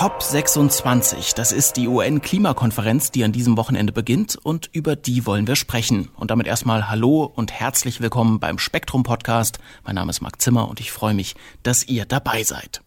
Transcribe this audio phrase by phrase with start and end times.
[0.00, 5.56] COP26, das ist die UN-Klimakonferenz, die an diesem Wochenende beginnt und über die wollen wir
[5.56, 6.08] sprechen.
[6.16, 9.58] Und damit erstmal Hallo und herzlich willkommen beim Spektrum Podcast.
[9.84, 12.80] Mein Name ist Marc Zimmer und ich freue mich, dass ihr dabei seid.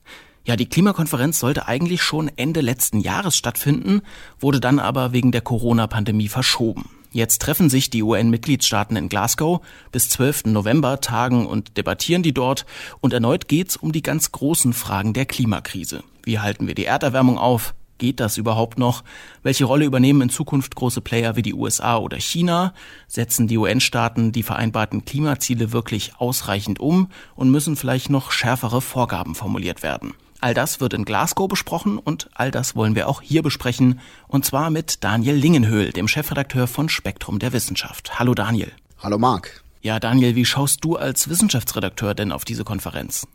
[0.43, 4.01] Ja, die Klimakonferenz sollte eigentlich schon Ende letzten Jahres stattfinden,
[4.39, 6.89] wurde dann aber wegen der Corona-Pandemie verschoben.
[7.13, 9.61] Jetzt treffen sich die UN-Mitgliedstaaten in Glasgow.
[9.91, 10.45] Bis 12.
[10.45, 12.65] November tagen und debattieren die dort.
[13.01, 16.03] Und erneut geht's um die ganz großen Fragen der Klimakrise.
[16.23, 17.75] Wie halten wir die Erderwärmung auf?
[17.99, 19.03] Geht das überhaupt noch?
[19.43, 22.73] Welche Rolle übernehmen in Zukunft große Player wie die USA oder China?
[23.07, 29.35] Setzen die UN-Staaten die vereinbarten Klimaziele wirklich ausreichend um und müssen vielleicht noch schärfere Vorgaben
[29.35, 30.15] formuliert werden?
[30.43, 34.01] All das wird in Glasgow besprochen und all das wollen wir auch hier besprechen.
[34.27, 38.19] Und zwar mit Daniel Lingenhöhl, dem Chefredakteur von Spektrum der Wissenschaft.
[38.19, 38.69] Hallo Daniel.
[38.99, 39.63] Hallo Marc.
[39.81, 43.25] Ja, Daniel, wie schaust du als Wissenschaftsredakteur denn auf diese Konferenz?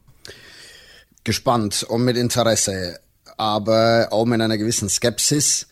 [1.24, 3.00] Gespannt und mit Interesse,
[3.38, 5.66] aber auch mit einer gewissen Skepsis.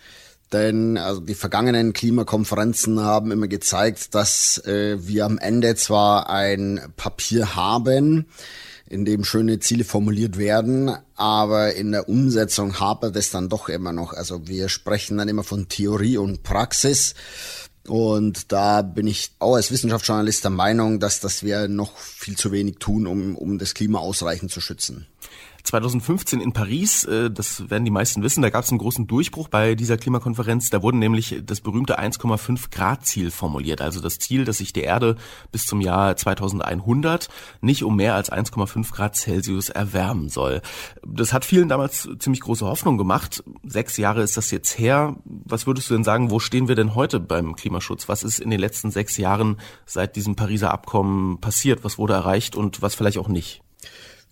[0.54, 6.80] Denn also die vergangenen Klimakonferenzen haben immer gezeigt, dass äh, wir am Ende zwar ein
[6.96, 8.24] Papier haben,
[8.88, 13.92] in dem schöne Ziele formuliert werden, aber in der Umsetzung hapert es dann doch immer
[13.92, 14.12] noch.
[14.12, 17.14] Also wir sprechen dann immer von Theorie und Praxis.
[17.88, 22.52] Und da bin ich auch als Wissenschaftsjournalist der Meinung, dass, dass wir noch viel zu
[22.52, 25.06] wenig tun, um, um das Klima ausreichend zu schützen.
[25.66, 29.48] 2015 in Paris, äh, das werden die meisten wissen, da gab es einen großen Durchbruch
[29.48, 30.70] bei dieser Klimakonferenz.
[30.70, 34.82] Da wurde nämlich das berühmte 1,5 Grad Ziel formuliert, also das Ziel, dass sich die
[34.82, 35.16] Erde
[35.50, 37.28] bis zum Jahr 2100
[37.60, 40.62] nicht um mehr als 1,5 Grad Celsius erwärmen soll.
[41.04, 43.42] Das hat vielen damals ziemlich große Hoffnung gemacht.
[43.64, 45.16] Sechs Jahre ist das jetzt her.
[45.24, 48.08] Was würdest du denn sagen, wo stehen wir denn heute beim Klimaschutz?
[48.08, 51.82] Was ist in den letzten sechs Jahren seit diesem Pariser Abkommen passiert?
[51.82, 53.65] Was wurde erreicht und was vielleicht auch nicht?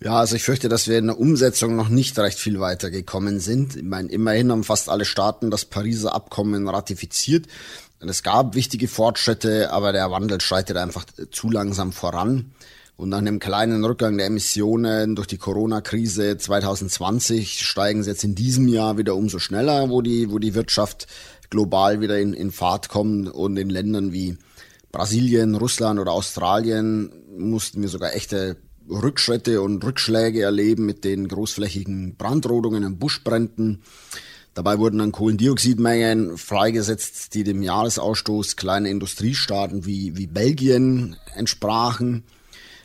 [0.01, 3.39] Ja, also ich fürchte, dass wir in der Umsetzung noch nicht recht viel weiter gekommen
[3.39, 3.77] sind.
[3.77, 7.47] Ich meine, immerhin haben fast alle Staaten das Pariser Abkommen ratifiziert.
[7.99, 12.51] Es gab wichtige Fortschritte, aber der Wandel schreitet einfach zu langsam voran.
[12.97, 18.35] Und nach einem kleinen Rückgang der Emissionen durch die Corona-Krise 2020 steigen sie jetzt in
[18.35, 21.07] diesem Jahr wieder umso schneller, wo die, wo die Wirtschaft
[21.49, 24.37] global wieder in, in Fahrt kommt und in Ländern wie
[24.91, 28.55] Brasilien, Russland oder Australien mussten wir sogar echte
[28.89, 33.81] Rückschritte und Rückschläge erleben mit den großflächigen Brandrodungen und Buschbränden.
[34.53, 42.23] Dabei wurden dann Kohlendioxidmengen freigesetzt, die dem Jahresausstoß kleiner Industriestaaten wie, wie Belgien entsprachen.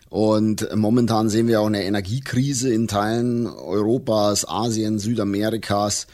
[0.08, 6.08] Und momentan sehen wir auch eine Energiekrise in Teilen Europas, Asien, Südamerikas.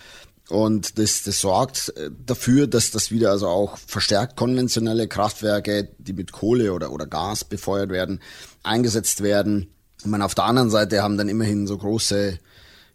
[0.50, 1.94] Und das, das sorgt
[2.26, 7.44] dafür, dass das wieder also auch verstärkt konventionelle Kraftwerke, die mit Kohle oder, oder Gas
[7.44, 8.20] befeuert werden,
[8.62, 9.68] eingesetzt werden.
[10.06, 12.38] Ich meine, auf der anderen Seite haben dann immerhin so große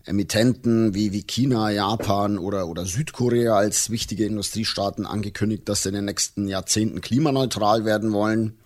[0.06, 5.96] Emittenten wie, wie China, Japan oder, oder Südkorea als wichtige Industriestaaten angekündigt, dass sie in
[5.96, 8.58] den nächsten Jahrzehnten klimaneutral werden wollen.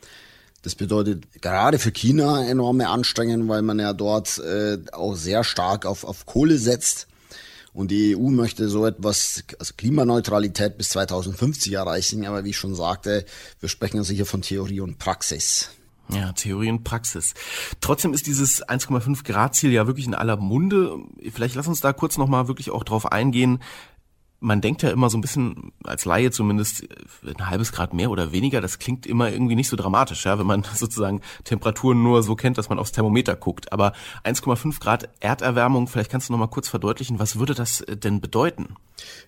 [0.61, 5.87] Das bedeutet gerade für China enorme Anstrengungen, weil man ja dort äh, auch sehr stark
[5.87, 7.07] auf, auf Kohle setzt.
[7.73, 12.27] Und die EU möchte so etwas, also Klimaneutralität bis 2050 erreichen.
[12.27, 13.25] Aber wie ich schon sagte,
[13.59, 15.71] wir sprechen also hier von Theorie und Praxis.
[16.09, 17.33] Ja, Theorie und Praxis.
[17.81, 20.97] Trotzdem ist dieses 1,5 Grad Ziel ja wirklich in aller Munde.
[21.31, 23.59] Vielleicht lass uns da kurz nochmal wirklich auch drauf eingehen,
[24.39, 26.85] man denkt ja immer so ein bisschen, als Laie zumindest,
[27.25, 30.45] ein halbes Grad mehr oder weniger, das klingt immer irgendwie nicht so dramatisch, ja, wenn
[30.45, 33.71] man sozusagen Temperaturen nur so kennt, dass man aufs Thermometer guckt.
[33.71, 33.93] Aber
[34.23, 38.21] 1,5 Grad Erderwärmung, vielleicht kannst du noch mal kurz verdeutlichen, was würde das äh, denn
[38.21, 38.75] bedeuten?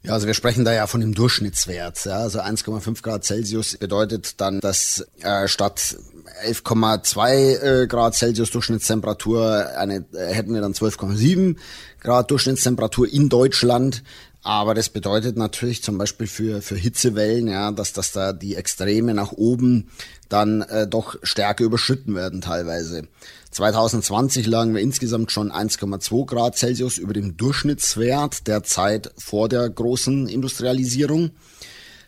[0.03, 2.05] Ja, also wir sprechen da ja von dem Durchschnittswert.
[2.05, 5.97] Ja, also 1,5 Grad Celsius bedeutet dann, dass äh, statt
[6.45, 11.57] 11,2 äh, Grad Celsius Durchschnittstemperatur eine, äh, hätten wir dann 12,7
[12.01, 14.03] Grad Durchschnittstemperatur in Deutschland.
[14.43, 19.13] Aber das bedeutet natürlich zum Beispiel für, für Hitzewellen, ja, dass, dass da die Extreme
[19.13, 19.89] nach oben
[20.29, 23.07] dann äh, doch stärker überschritten werden teilweise.
[23.51, 29.69] 2020 lagen wir insgesamt schon 1,2 Grad Celsius über dem Durchschnittswert der Zeit vor der
[29.69, 31.31] großen Industrialisierung.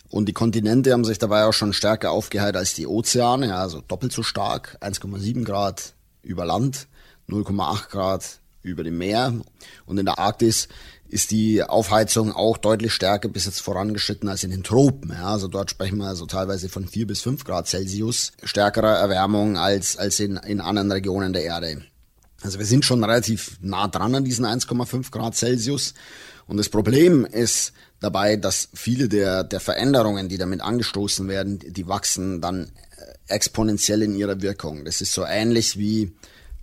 [0.09, 3.81] Und die Kontinente haben sich dabei auch schon stärker aufgeheilt als die Ozeane, ja, also
[3.81, 5.93] doppelt so stark, 1,7 Grad
[6.23, 6.87] über Land,
[7.29, 9.33] 0,8 Grad über dem Meer.
[9.85, 10.67] Und in der Arktis
[11.09, 15.11] ist die Aufheizung auch deutlich stärker bis jetzt vorangeschritten als in den Tropen.
[15.11, 19.57] Ja, also dort sprechen wir also teilweise von vier bis fünf Grad Celsius stärkerer Erwärmung
[19.57, 21.83] als, als in, in anderen Regionen der Erde.
[22.41, 25.93] Also wir sind schon relativ nah dran an diesen 1,5 Grad Celsius.
[26.47, 31.87] Und das Problem ist dabei, dass viele der, der Veränderungen, die damit angestoßen werden, die
[31.87, 34.85] wachsen dann äh, exponentiell in ihrer Wirkung.
[34.85, 36.13] Das ist so ähnlich wie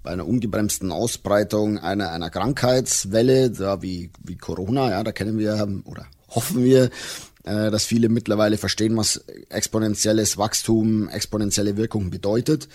[0.06, 5.68] bei einer ungebremsten Ausbreitung einer, einer Krankheitswelle, da wie, wie Corona, ja, da kennen wir
[5.84, 6.90] oder hoffen wir,
[7.42, 12.68] äh, dass viele mittlerweile verstehen, was exponentielles Wachstum, exponentielle Wirkung bedeutet.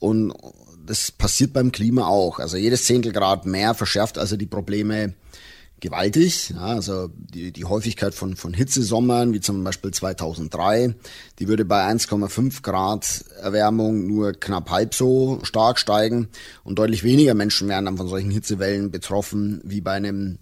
[0.00, 0.34] Und
[0.84, 2.40] das passiert beim Klima auch.
[2.40, 5.14] Also jedes Zehntelgrad mehr verschärft also die Probleme
[5.82, 6.50] gewaltig.
[6.50, 10.94] Ja, also die, die Häufigkeit von, von Hitzesommern, wie zum Beispiel 2003,
[11.38, 16.28] die würde bei 1,5 Grad Erwärmung nur knapp halb so stark steigen
[16.64, 20.38] und deutlich weniger Menschen wären dann von solchen Hitzewellen betroffen wie bei einem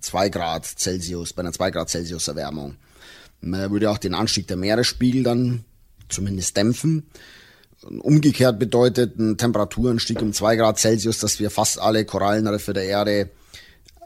[0.00, 2.76] 2 Grad Celsius, bei einer 2 Grad Celsius Erwärmung.
[3.40, 5.64] Man würde auch den Anstieg der Meeresspiegel dann
[6.08, 7.06] zumindest dämpfen.
[7.82, 13.30] Umgekehrt bedeutet ein Temperaturanstieg um 2 Grad Celsius, dass wir fast alle Korallenriffe der Erde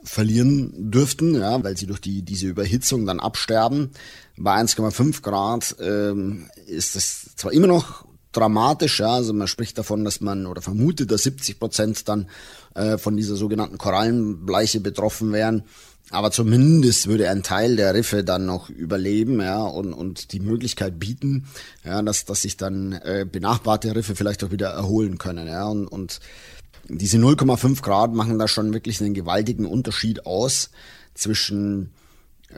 [0.05, 3.91] verlieren dürften, ja, weil sie durch die, diese Überhitzung dann absterben.
[4.37, 10.05] Bei 1,5 Grad ähm, ist es zwar immer noch dramatisch, ja, also man spricht davon,
[10.05, 12.29] dass man oder vermutet, dass 70 Prozent dann
[12.75, 15.65] äh, von dieser sogenannten Korallenbleiche betroffen wären.
[16.11, 20.99] Aber zumindest würde ein Teil der Riffe dann noch überleben, ja, und, und die Möglichkeit
[20.99, 21.47] bieten,
[21.85, 25.87] ja, dass, dass sich dann äh, benachbarte Riffe vielleicht auch wieder erholen können, ja, und,
[25.87, 26.21] und
[26.89, 30.71] diese 0,5 Grad machen da schon wirklich einen gewaltigen Unterschied aus
[31.15, 31.91] zwischen
[32.49, 32.55] äh,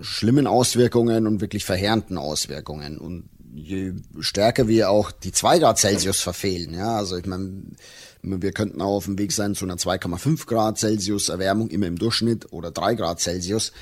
[0.00, 2.98] schlimmen Auswirkungen und wirklich verheerenden Auswirkungen.
[2.98, 7.62] Und je stärker wir auch die 2 Grad Celsius verfehlen, ja, also ich meine,
[8.22, 11.98] wir könnten auch auf dem Weg sein zu einer 2,5 Grad Celsius Erwärmung immer im
[11.98, 13.72] Durchschnitt oder 3 Grad Celsius.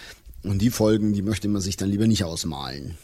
[0.45, 2.97] Und die Folgen, die möchte man sich dann lieber nicht ausmalen.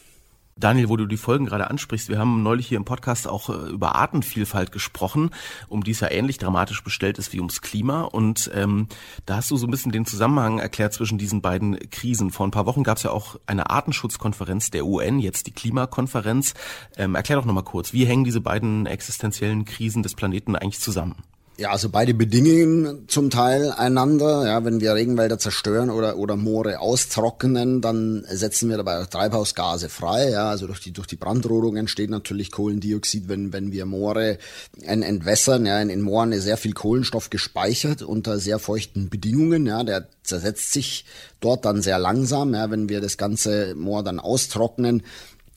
[0.57, 3.71] Daniel, wo du die Folgen gerade ansprichst, wir haben neulich hier im Podcast auch äh,
[3.71, 5.31] über Artenvielfalt gesprochen,
[5.69, 8.03] um die es ja ähnlich dramatisch bestellt ist wie ums Klima.
[8.03, 8.87] Und ähm,
[9.27, 12.31] da hast du so ein bisschen den Zusammenhang erklärt zwischen diesen beiden Krisen.
[12.31, 16.55] Vor ein paar Wochen gab es ja auch eine Artenschutzkonferenz der UN, jetzt die Klimakonferenz.
[16.97, 21.17] Ähm, erklär doch nochmal kurz, wie hängen diese beiden existenziellen Krisen des Planeten eigentlich zusammen?
[21.57, 24.45] Ja, also beide bedingen zum Teil einander.
[24.45, 29.89] Ja, wenn wir Regenwälder zerstören oder, oder Moore austrocknen, dann setzen wir dabei auch Treibhausgase
[29.89, 30.31] frei.
[30.31, 34.39] Ja, also durch die, durch die Brandrodung entsteht natürlich Kohlendioxid, wenn, wenn wir Moore
[34.83, 35.65] entwässern.
[35.65, 39.65] Ja, in, in Mooren ist sehr viel Kohlenstoff gespeichert unter sehr feuchten Bedingungen.
[39.67, 41.05] Ja, der zersetzt sich
[41.39, 42.53] dort dann sehr langsam.
[42.53, 45.05] Ja, wenn wir das ganze Moor dann austrocknen,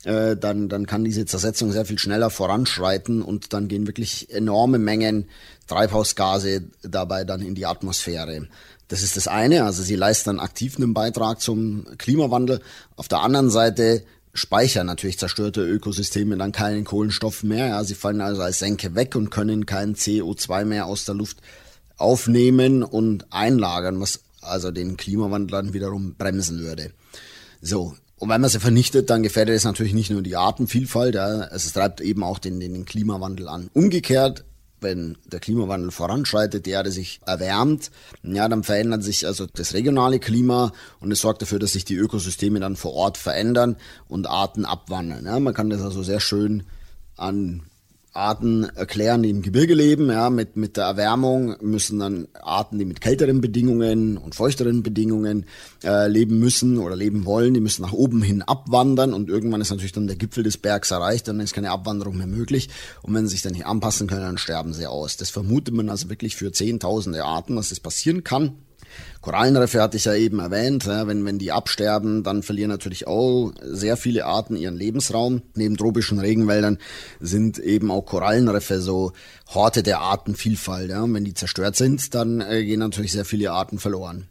[0.08, 4.80] äh, dann, dann kann diese Zersetzung sehr viel schneller voranschreiten und dann gehen wirklich enorme
[4.80, 5.28] Mengen
[5.68, 8.48] Treibhausgase dabei dann in die Atmosphäre.
[8.88, 12.62] Das ist das eine, also sie leisten aktiv einen Beitrag zum Klimawandel.
[12.96, 17.68] Auf der anderen Seite speichern natürlich zerstörte Ökosysteme dann keinen Kohlenstoff mehr.
[17.68, 21.40] Ja, sie fallen also als Senke weg und können kein CO2 mehr aus der Luft
[21.98, 26.92] aufnehmen und einlagern, was also den Klimawandel dann wiederum bremsen würde.
[27.62, 27.96] So.
[28.20, 31.72] Und wenn man sie vernichtet, dann gefährdet es natürlich nicht nur die Artenvielfalt, ja, es
[31.72, 33.70] treibt eben auch den, den Klimawandel an.
[33.74, 34.44] Umgekehrt
[34.80, 37.92] wenn der Klimawandel voranschreitet, die Erde sich erwärmt,
[38.24, 41.96] ja, dann verändert sich also das regionale Klima und es sorgt dafür, dass sich die
[41.96, 43.78] Ökosysteme dann vor Ort verändern
[44.08, 45.26] und Arten abwandern.
[45.26, 46.64] Ja, man kann das also sehr schön
[47.16, 47.64] an
[48.14, 50.10] Arten erklären, die im Gebirge leben.
[50.10, 55.46] Ja, mit, mit der Erwärmung müssen dann Arten, die mit kälteren Bedingungen und feuchteren Bedingungen
[55.84, 59.70] äh, leben müssen oder leben wollen, die müssen nach oben hin abwandern und irgendwann ist
[59.70, 62.70] natürlich dann der Gipfel des Bergs erreicht, dann ist keine Abwanderung mehr möglich
[63.04, 65.18] und wenn sie sich dann nicht anpassen können, dann sterben sie aus.
[65.18, 68.56] Das vermutet man also wirklich für zehntausende Arten, dass das passieren kann.
[69.22, 70.86] Korallenriffe hatte ich ja eben erwähnt.
[70.86, 75.42] Ja, wenn, wenn die absterben, dann verlieren natürlich auch sehr viele Arten ihren Lebensraum.
[75.56, 76.78] Neben tropischen Regenwäldern
[77.20, 79.12] sind eben auch Korallenriffe so
[79.54, 80.90] Horte der Artenvielfalt.
[80.90, 81.04] Ja.
[81.04, 84.28] Und wenn die zerstört sind, dann äh, gehen natürlich sehr viele Arten verloren.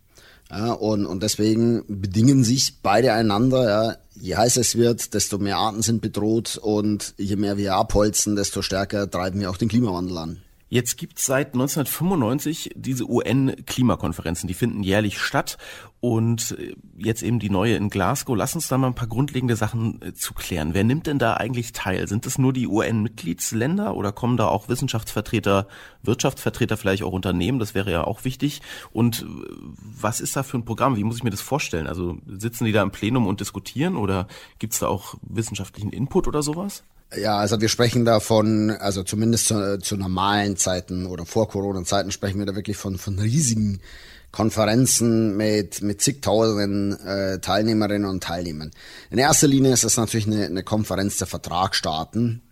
[0.51, 3.69] Ja, und, und deswegen bedingen sich beide einander.
[3.69, 3.97] Ja.
[4.15, 8.63] Je heißer es wird, desto mehr Arten sind bedroht und je mehr wir abholzen, desto
[8.63, 10.43] stärker treiben wir auch den Klimawandel an.
[10.69, 15.59] Jetzt gibt es seit 1995 diese UN-Klimakonferenzen, die finden jährlich statt
[16.01, 18.37] und äh, jetzt eben die neue in Glasgow.
[18.37, 20.75] Lass uns da mal ein paar grundlegende Sachen äh, zu klären.
[20.75, 22.09] Wer nimmt denn da eigentlich teil?
[22.09, 25.69] Sind es nur die UN-Mitgliedsländer oder kommen da auch Wissenschaftsvertreter,
[26.03, 27.61] Wirtschaftsvertreter, vielleicht auch Unternehmen?
[27.61, 28.61] Das wäre ja auch wichtig.
[28.93, 29.27] Und äh,
[29.79, 30.97] was ist da für ein Programm?
[30.97, 31.87] Wie muss ich mir das vorstellen?
[31.87, 34.27] Also sitzen die da im Plenum und diskutieren oder
[34.59, 36.83] gibt es da auch wissenschaftlichen Input oder sowas?
[37.15, 42.11] Ja, also wir sprechen da von, also zumindest zu, zu normalen Zeiten oder vor Corona-Zeiten
[42.11, 43.81] sprechen wir da wirklich von, von riesigen
[44.33, 48.73] Konferenzen mit, mit zigtausenden äh, Teilnehmerinnen und Teilnehmern.
[49.11, 52.43] In erster Linie ist das natürlich eine, eine Konferenz der Vertragsstaaten,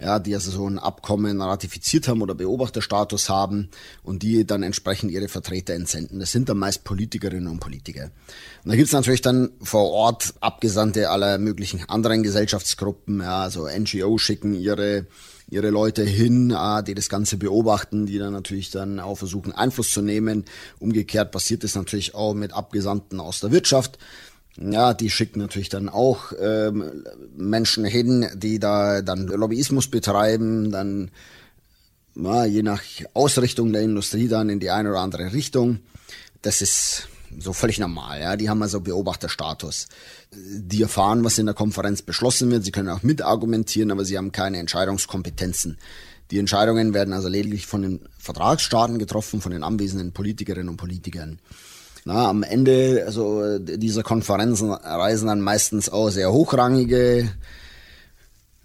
[0.00, 3.70] ja, die also so ein Abkommen ratifiziert haben oder Beobachterstatus haben
[4.02, 6.20] und die dann entsprechend ihre Vertreter entsenden.
[6.20, 8.10] Das sind dann meist Politikerinnen und Politiker.
[8.64, 14.18] Und da gibt's natürlich dann vor Ort Abgesandte aller möglichen anderen Gesellschaftsgruppen, ja, also NGO
[14.18, 15.06] schicken ihre
[15.48, 19.90] ihre Leute hin, äh, die das Ganze beobachten, die dann natürlich dann auch versuchen, Einfluss
[19.90, 20.44] zu nehmen.
[20.78, 23.98] Umgekehrt passiert es natürlich auch mit Abgesandten aus der Wirtschaft.
[24.58, 27.04] Ja, die schicken natürlich dann auch ähm,
[27.36, 31.10] Menschen hin, die da dann Lobbyismus betreiben, dann
[32.14, 32.82] ja, je nach
[33.12, 35.80] Ausrichtung der Industrie dann in die eine oder andere Richtung.
[36.40, 37.08] Das ist
[37.38, 38.20] so völlig normal.
[38.20, 39.88] Ja, die haben also Beobachterstatus.
[40.32, 42.64] Die erfahren, was in der Konferenz beschlossen wird.
[42.64, 45.76] Sie können auch mitargumentieren, aber sie haben keine Entscheidungskompetenzen.
[46.30, 51.38] Die Entscheidungen werden also lediglich von den Vertragsstaaten getroffen, von den anwesenden Politikerinnen und Politikern.
[52.08, 57.28] Na, am Ende also dieser Konferenzen reisen dann meistens auch sehr hochrangige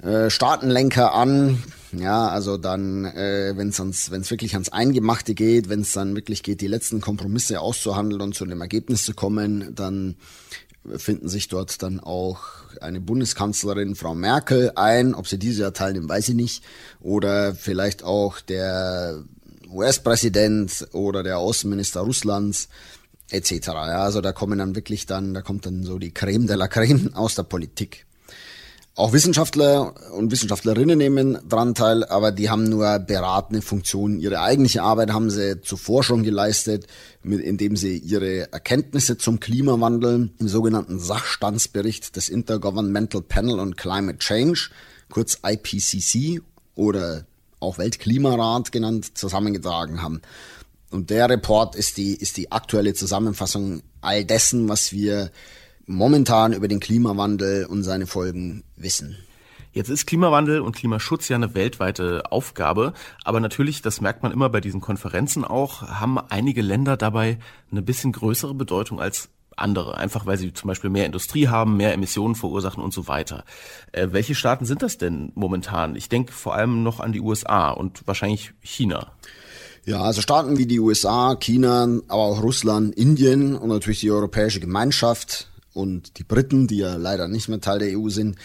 [0.04, 1.64] äh, Staatenlenker an.
[1.92, 6.62] Ja, also dann, äh, wenn es wirklich ans Eingemachte geht, wenn es dann wirklich geht,
[6.62, 10.18] die letzten Kompromisse auszuhandeln und zu einem Ergebnis zu kommen, dann
[10.98, 12.42] finden sich dort dann auch
[12.80, 15.16] eine Bundeskanzlerin, Frau Merkel, ein.
[15.16, 16.64] Ob sie dieses Jahr teilnimmt, weiß ich nicht.
[17.02, 19.24] Oder vielleicht auch der
[19.68, 22.70] US-Präsident oder der Außenminister Russlands
[23.32, 23.68] etc.
[23.68, 26.68] Ja, also da kommen dann wirklich dann, da kommt dann so die Creme de la
[26.68, 28.06] Creme aus der Politik.
[28.94, 34.20] Auch Wissenschaftler und Wissenschaftlerinnen nehmen dran teil, aber die haben nur beratende Funktionen.
[34.20, 36.88] Ihre eigentliche Arbeit haben sie zuvor schon geleistet,
[37.24, 44.70] indem sie ihre Erkenntnisse zum Klimawandel im sogenannten Sachstandsbericht des Intergovernmental Panel on Climate Change,
[45.10, 46.42] kurz IPCC
[46.76, 47.26] oder
[47.62, 50.22] auch Weltklimarat genannt, zusammengetragen haben.
[50.92, 55.32] Und der Report ist die, ist die aktuelle Zusammenfassung all dessen, was wir
[55.86, 59.18] momentan über den Klimawandel und seine Folgen wissen.
[59.74, 62.94] Jetzt ist Klimawandel und Klimaschutz ja eine weltweite Aufgabe,
[63.24, 67.40] aber natürlich, das merkt man immer bei diesen Konferenzen auch, haben einige Länder dabei
[67.72, 71.94] eine bisschen größere Bedeutung als andere, einfach weil sie zum Beispiel mehr Industrie haben, mehr
[71.94, 73.46] Emissionen verursachen und so weiter.
[73.94, 75.96] Äh, welche Staaten sind das denn momentan?
[75.96, 79.14] Ich denke vor allem noch an die USA und wahrscheinlich China.
[79.84, 84.60] Ja, also Staaten wie die USA, China, aber auch Russland, Indien und natürlich die Europäische
[84.60, 88.38] Gemeinschaft und die Briten, die ja leider nicht mehr Teil der EU sind,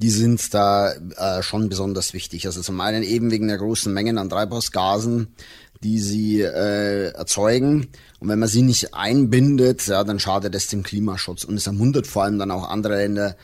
[0.00, 2.46] die sind da äh, schon besonders wichtig.
[2.46, 5.28] Also zum einen eben wegen der großen Mengen an Treibhausgasen,
[5.82, 7.88] die sie äh, erzeugen.
[8.20, 11.44] Und wenn man sie nicht einbindet, ja, dann schadet es dem Klimaschutz.
[11.44, 13.36] Und es ermuntert vor allem dann auch andere Länder,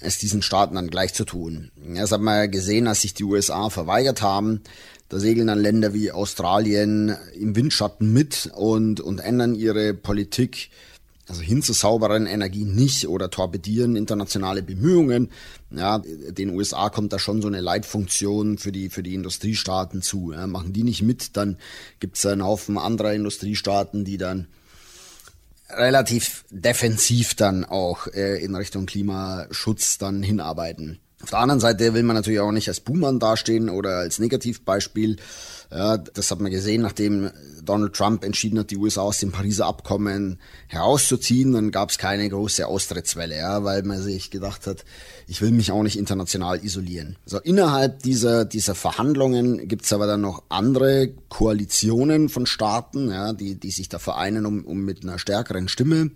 [0.00, 1.70] es diesen Staaten dann gleich zu tun.
[1.94, 4.62] Das hat man ja gesehen, als sich die USA verweigert haben,
[5.08, 10.70] da segeln dann Länder wie Australien im Windschatten mit und, und ändern ihre Politik
[11.28, 15.30] also hin zu sauberen Energie nicht oder torpedieren internationale Bemühungen.
[15.70, 20.32] Ja, den USA kommt da schon so eine Leitfunktion für die, für die Industriestaaten zu.
[20.32, 21.56] Ja, machen die nicht mit, dann
[21.98, 24.46] gibt's einen Haufen anderer Industriestaaten, die dann
[25.70, 31.00] relativ defensiv dann auch äh, in Richtung Klimaschutz dann hinarbeiten.
[31.22, 35.16] Auf der anderen Seite will man natürlich auch nicht als Buhmann dastehen oder als Negativbeispiel.
[35.70, 37.30] Ja, das hat man gesehen, nachdem
[37.64, 42.28] Donald Trump entschieden hat, die USA aus dem Pariser Abkommen herauszuziehen, dann gab es keine
[42.28, 44.84] große Austrittswelle, ja, weil man sich gedacht hat,
[45.26, 47.16] ich will mich auch nicht international isolieren.
[47.24, 53.32] So innerhalb dieser dieser Verhandlungen gibt es aber dann noch andere Koalitionen von Staaten, ja,
[53.32, 56.10] die die sich da vereinen, um, um mit einer stärkeren Stimme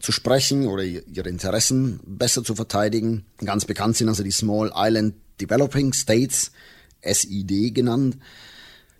[0.00, 3.24] zu sprechen oder ihre Interessen besser zu verteidigen.
[3.44, 6.52] Ganz bekannt sind also die Small Island Developing States,
[7.02, 8.18] SID genannt,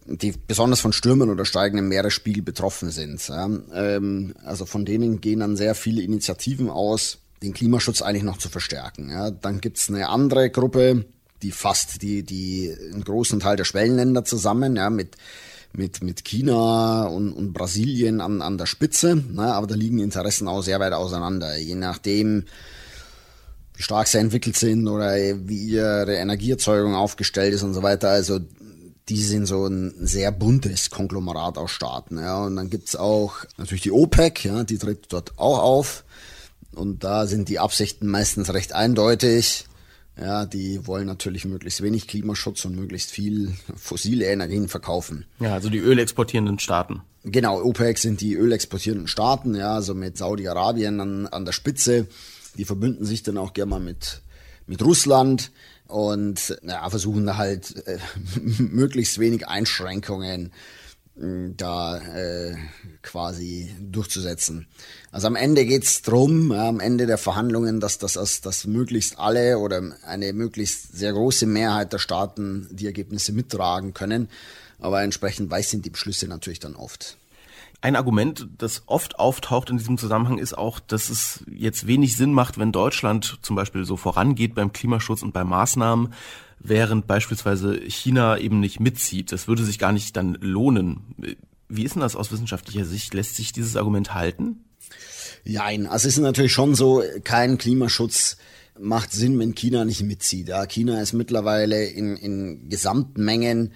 [0.07, 3.21] die besonders von Stürmen oder steigendem Meeresspiegel betroffen sind.
[3.31, 8.49] Ähm, also von denen gehen dann sehr viele Initiativen aus, den Klimaschutz eigentlich noch zu
[8.49, 9.13] verstärken.
[9.41, 11.05] Dann gibt's eine andere Gruppe,
[11.43, 15.17] die fasst die, die einen großen Teil der Schwellenländer zusammen, mit
[15.73, 19.55] mit, mit China und, und Brasilien an, an der Spitze, ne?
[19.55, 21.57] aber da liegen Interessen auch sehr weit auseinander.
[21.57, 22.45] Je nachdem,
[23.75, 28.11] wie stark sie entwickelt sind oder wie ihre Energieerzeugung aufgestellt ist und so weiter.
[28.11, 28.41] Also
[29.09, 32.19] die sind so ein sehr buntes Konglomerat aus Staaten.
[32.19, 32.45] Ja.
[32.45, 36.05] Und dann gibt's auch natürlich die OPEC, ja, die tritt dort auch auf.
[36.75, 39.68] Und da sind die Absichten meistens recht eindeutig.
[40.21, 45.27] Ja, die wollen natürlich möglichst wenig Klimaschutz und möglichst viel fossile Energien verkaufen.
[45.39, 47.03] Ja, also die ölexportierenden Staaten.
[47.25, 52.09] Genau, OPEC sind die ölexportierenden Staaten, ja, also mit Saudi-Arabien an, an der Spitze.
[52.57, 54.23] Die verbünden sich dann auch gerne mal mit,
[54.67, 55.53] mit Russland.
[55.87, 57.99] und ja, versuchen halt äh,
[58.59, 60.51] möglichst wenig Einschränkungen äh,
[61.57, 62.55] da äh,
[63.03, 64.67] quasi durchzusetzen.
[65.11, 69.59] Also am Ende geht's drum, am Ende der Verhandlungen, dass, dass, dass, dass möglichst alle
[69.59, 74.29] oder eine möglichst sehr große Mehrheit der Staaten die Ergebnisse mittragen können.
[74.79, 77.17] Aber entsprechend weiß sind die Beschlüsse natürlich dann oft.
[77.81, 82.33] Ein Argument, das oft auftaucht in diesem Zusammenhang, ist auch, dass es jetzt wenig Sinn
[82.33, 86.13] macht, wenn Deutschland zum Beispiel so vorangeht beim Klimaschutz und bei Maßnahmen,
[86.59, 89.31] während beispielsweise China eben nicht mitzieht.
[89.31, 91.15] Das würde sich gar nicht dann lohnen.
[91.69, 93.15] Wie ist denn das aus wissenschaftlicher Sicht?
[93.15, 94.65] Lässt sich dieses Argument halten?
[95.45, 98.39] Nein, also es ist natürlich schon so, kein Klimaschutz
[98.81, 100.49] macht Sinn, wenn China nicht mitzieht.
[100.49, 103.73] Ja, China ist mittlerweile in, in Gesamtmengen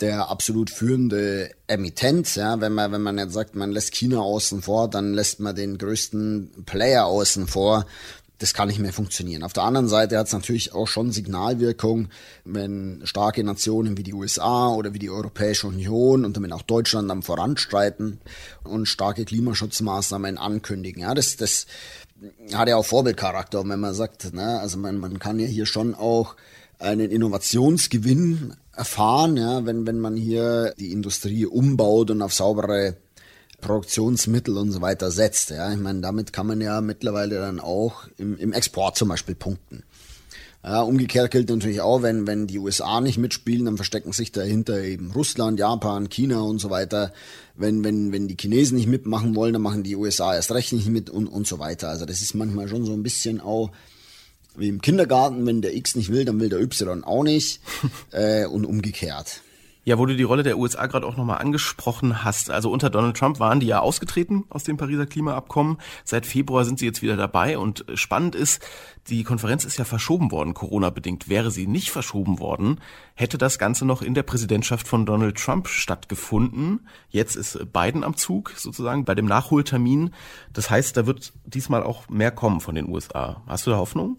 [0.00, 2.34] der absolut führende Emittent.
[2.36, 5.54] Ja, wenn man, wenn man jetzt sagt, man lässt China außen vor, dann lässt man
[5.54, 7.86] den größten Player außen vor.
[8.38, 9.42] Das kann nicht mehr funktionieren.
[9.42, 12.08] Auf der anderen Seite hat es natürlich auch schon Signalwirkung,
[12.44, 17.10] wenn starke Nationen wie die USA oder wie die Europäische Union und damit auch Deutschland
[17.10, 18.20] am Voranstreiten
[18.62, 21.02] und starke Klimaschutzmaßnahmen ankündigen.
[21.02, 21.66] Ja, das, das
[22.54, 25.96] hat ja auch Vorbildcharakter, wenn man sagt, ne, also man, man kann ja hier schon
[25.96, 26.36] auch
[26.78, 32.96] einen Innovationsgewinn erfahren, ja, wenn, wenn man hier die Industrie umbaut und auf saubere
[33.60, 35.50] Produktionsmittel und so weiter setzt.
[35.50, 35.72] Ja.
[35.72, 39.82] Ich meine, damit kann man ja mittlerweile dann auch im, im Export zum Beispiel punkten.
[40.64, 44.82] Ja, umgekehrt gilt natürlich auch, wenn, wenn die USA nicht mitspielen, dann verstecken sich dahinter
[44.82, 47.12] eben Russland, Japan, China und so weiter.
[47.54, 50.88] Wenn, wenn, wenn die Chinesen nicht mitmachen wollen, dann machen die USA erst recht nicht
[50.88, 51.88] mit und, und so weiter.
[51.88, 53.70] Also das ist manchmal schon so ein bisschen auch
[54.58, 57.60] wie im Kindergarten, wenn der X nicht will, dann will der Y auch nicht
[58.12, 59.42] äh, und umgekehrt.
[59.88, 62.50] Ja, wo du die Rolle der USA gerade auch nochmal angesprochen hast.
[62.50, 65.78] Also unter Donald Trump waren die ja ausgetreten aus dem Pariser Klimaabkommen.
[66.04, 67.56] Seit Februar sind sie jetzt wieder dabei.
[67.56, 68.62] Und spannend ist,
[69.08, 71.30] die Konferenz ist ja verschoben worden, Corona-bedingt.
[71.30, 72.82] Wäre sie nicht verschoben worden,
[73.14, 76.86] hätte das Ganze noch in der Präsidentschaft von Donald Trump stattgefunden.
[77.08, 80.10] Jetzt ist Biden am Zug, sozusagen, bei dem Nachholtermin.
[80.52, 83.42] Das heißt, da wird diesmal auch mehr kommen von den USA.
[83.46, 84.18] Hast du da Hoffnung?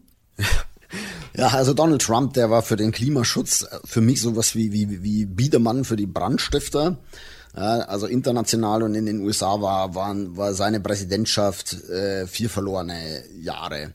[1.37, 5.25] Ja, also Donald Trump, der war für den Klimaschutz für mich sowas wie, wie, wie
[5.25, 6.97] Biedermann für die Brandstifter.
[7.53, 13.93] Also international und in den USA war, waren, war seine Präsidentschaft äh, vier verlorene Jahre.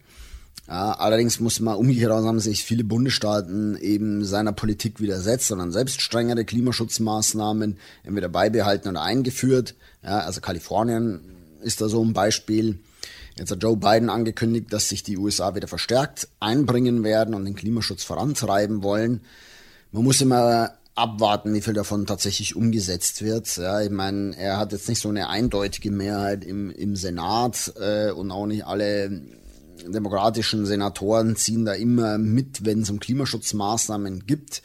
[0.67, 6.01] Ja, allerdings muss man umgekehrt haben sich viele Bundesstaaten eben seiner Politik widersetzt, sondern selbst
[6.01, 9.75] strengere Klimaschutzmaßnahmen entweder beibehalten oder eingeführt.
[10.03, 11.21] Ja, also Kalifornien
[11.63, 12.79] ist da so ein Beispiel.
[13.37, 17.57] Jetzt hat Joe Biden angekündigt, dass sich die USA wieder verstärkt einbringen werden und den
[17.57, 19.23] Klimaschutz vorantreiben wollen.
[19.91, 23.57] Man muss immer abwarten, wie viel davon tatsächlich umgesetzt wird.
[23.57, 28.11] Ja, ich meine, er hat jetzt nicht so eine eindeutige Mehrheit im, im Senat äh,
[28.13, 29.23] und auch nicht alle
[29.85, 34.63] demokratischen Senatoren ziehen da immer mit, wenn es um Klimaschutzmaßnahmen gibt.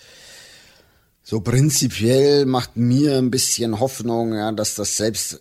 [1.23, 5.38] So prinzipiell macht mir ein bisschen Hoffnung, ja, dass das selbst äh,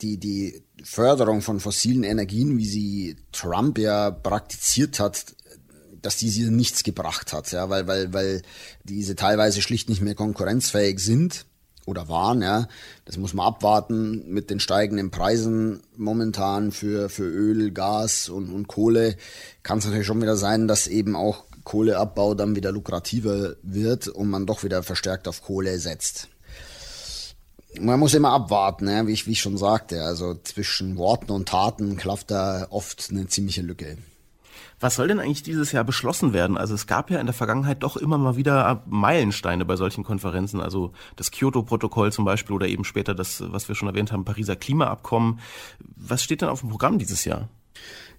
[0.00, 5.34] die, die Förderung von fossilen Energien, wie sie Trump ja praktiziert hat,
[6.02, 8.42] dass diese nichts gebracht hat, ja, weil, weil, weil
[8.84, 11.44] diese teilweise schlicht nicht mehr konkurrenzfähig sind
[11.86, 12.68] oder waren, ja.
[13.04, 18.68] Das muss man abwarten mit den steigenden Preisen momentan für, für Öl, Gas und, und
[18.68, 19.16] Kohle.
[19.62, 24.30] Kann es natürlich schon wieder sein, dass eben auch Kohleabbau dann wieder lukrativer wird und
[24.30, 26.28] man doch wieder verstärkt auf Kohle setzt
[27.78, 29.06] man muss immer abwarten, ne?
[29.06, 30.02] wie, ich, wie ich schon sagte.
[30.02, 33.98] Also zwischen Worten und Taten klafft da oft eine ziemliche Lücke.
[34.80, 36.56] Was soll denn eigentlich dieses Jahr beschlossen werden?
[36.56, 40.60] Also es gab ja in der Vergangenheit doch immer mal wieder Meilensteine bei solchen Konferenzen,
[40.60, 44.56] also das Kyoto-Protokoll zum Beispiel oder eben später das, was wir schon erwähnt haben, Pariser
[44.56, 45.40] Klimaabkommen.
[45.96, 47.50] Was steht denn auf dem Programm dieses Jahr?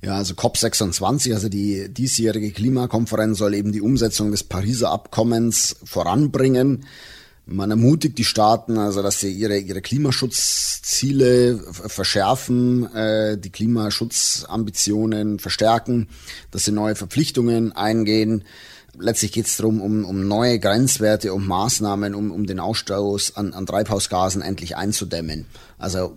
[0.04, 6.86] Ja, also COP26, also die diesjährige Klimakonferenz soll eben die Umsetzung des Pariser Abkommens voranbringen.
[7.52, 16.08] Man ermutigt die Staaten, also dass sie ihre, ihre Klimaschutzziele verschärfen, äh, die Klimaschutzambitionen verstärken,
[16.52, 18.44] dass sie neue Verpflichtungen eingehen.
[18.98, 23.54] Letztlich geht es darum, um, um neue Grenzwerte und Maßnahmen, um, um den Ausstoß an,
[23.54, 25.46] an Treibhausgasen endlich einzudämmen.
[25.78, 26.16] Also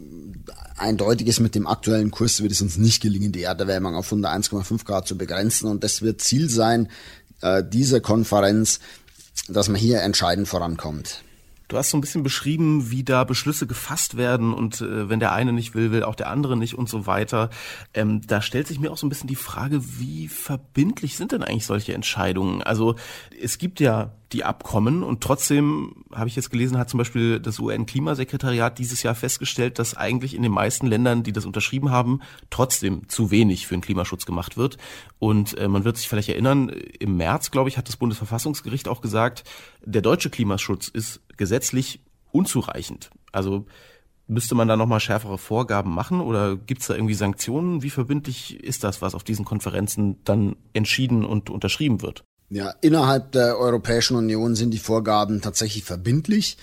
[0.76, 4.84] eindeutig ist mit dem aktuellen Kurs wird es uns nicht gelingen, die Erderwärmung auf 101,5
[4.84, 5.68] Grad zu begrenzen.
[5.68, 6.88] Und das wird Ziel sein
[7.40, 8.80] äh, dieser Konferenz,
[9.48, 11.24] dass man hier entscheidend vorankommt.
[11.68, 15.32] Du hast so ein bisschen beschrieben, wie da Beschlüsse gefasst werden und äh, wenn der
[15.32, 17.48] eine nicht will, will auch der andere nicht und so weiter.
[17.94, 21.42] Ähm, da stellt sich mir auch so ein bisschen die Frage, wie verbindlich sind denn
[21.42, 22.62] eigentlich solche Entscheidungen?
[22.62, 22.96] Also
[23.42, 27.58] es gibt ja die Abkommen und trotzdem habe ich jetzt gelesen, hat zum Beispiel das
[27.60, 32.20] UN-Klimasekretariat dieses Jahr festgestellt, dass eigentlich in den meisten Ländern, die das unterschrieben haben,
[32.50, 34.76] trotzdem zu wenig für den Klimaschutz gemacht wird.
[35.18, 39.00] Und äh, man wird sich vielleicht erinnern, im März, glaube ich, hat das Bundesverfassungsgericht auch
[39.00, 39.44] gesagt,
[39.84, 42.00] der deutsche Klimaschutz ist gesetzlich
[42.32, 43.10] unzureichend.
[43.32, 43.66] Also
[44.26, 47.82] Müsste man da nochmal schärfere Vorgaben machen oder gibt es da irgendwie Sanktionen?
[47.82, 52.24] Wie verbindlich ist das, was auf diesen Konferenzen dann entschieden und unterschrieben wird?
[52.54, 56.56] Ja, innerhalb der Europäischen Union sind die Vorgaben tatsächlich verbindlich.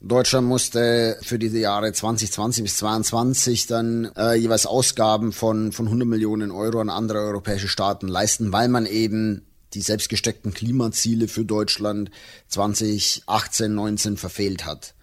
[0.00, 6.06] Deutschland musste für diese Jahre 2020 bis 2022 dann äh, jeweils Ausgaben von, von 100
[6.06, 11.44] Millionen Euro an andere europäische Staaten leisten, weil man eben die selbst gesteckten Klimaziele für
[11.44, 12.12] Deutschland
[12.46, 14.94] 2018, 19 verfehlt hat.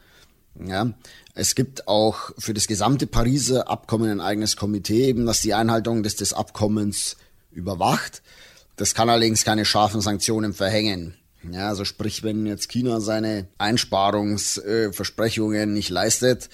[0.58, 0.94] Ja,
[1.36, 6.02] es gibt auch für das gesamte Pariser Abkommen ein eigenes Komitee, eben das die Einhaltung
[6.02, 7.18] des, des Abkommens
[7.52, 8.22] überwacht.
[8.80, 11.16] Das kann allerdings keine scharfen Sanktionen verhängen.
[11.52, 16.48] Ja, also sprich, wenn jetzt China seine Einsparungsversprechungen nicht leistet,